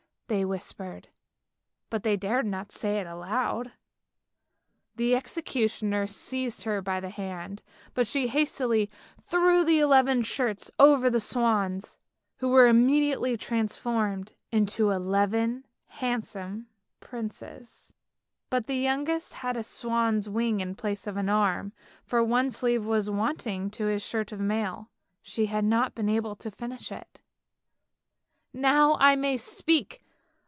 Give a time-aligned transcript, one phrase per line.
[0.27, 1.09] they whispered,
[1.89, 3.73] but they dared not say it aloud.
[4.95, 7.61] The executioner seized her by the hand,
[7.93, 11.97] but she hastily threw the eleven shirts over the swans,
[12.37, 14.31] who were immediately transformed
[14.67, 16.67] to eleven handsome
[17.01, 17.91] princes;
[18.49, 21.73] but the youngest had a swan's wing in place of an arm,
[22.05, 24.89] for one sleeve was wanting to his shirt of mail,
[25.21, 27.21] she had not been able to finish it."
[28.53, 29.99] Now I may speak!